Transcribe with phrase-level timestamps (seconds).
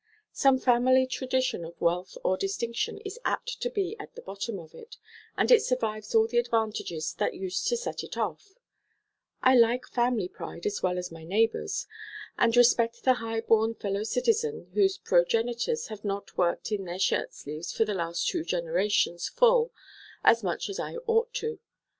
[0.33, 4.73] Some family tradition of wealth or distinction is apt to be at the bottom of
[4.73, 4.97] it,
[5.37, 8.55] and it survives all the advantages that used to set it off:
[9.43, 11.85] I like family pride as well as my neighbors,
[12.35, 17.35] and respect the high born fellow citizen whose progenitors have not worked in their shirt
[17.35, 19.71] sleeves for the last two generations full
[20.23, 21.59] as much as I ought to.